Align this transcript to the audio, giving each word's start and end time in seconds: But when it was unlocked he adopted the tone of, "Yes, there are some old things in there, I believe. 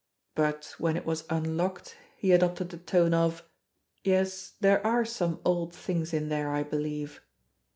But 0.33 0.73
when 0.79 0.97
it 0.97 1.05
was 1.05 1.25
unlocked 1.29 1.95
he 2.17 2.31
adopted 2.31 2.69
the 2.71 2.79
tone 2.79 3.13
of, 3.13 3.47
"Yes, 4.03 4.53
there 4.59 4.83
are 4.83 5.05
some 5.05 5.39
old 5.45 5.75
things 5.75 6.11
in 6.11 6.29
there, 6.29 6.51
I 6.53 6.63
believe. 6.63 7.21